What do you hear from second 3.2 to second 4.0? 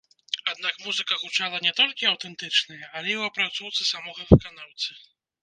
ў апрацоўцы